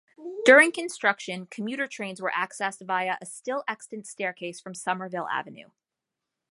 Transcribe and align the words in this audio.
During 0.45 0.71
construction, 0.71 1.45
commuter 1.45 1.85
trains 1.85 2.19
were 2.19 2.33
accessed 2.35 2.83
via 2.83 3.19
a 3.21 3.25
still-extant 3.27 4.07
staircase 4.07 4.59
from 4.59 4.73
Somerville 4.73 5.27
Avenue. 5.29 5.69